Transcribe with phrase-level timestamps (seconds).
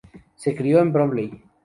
[0.35, 1.43] Se crio en Bromley.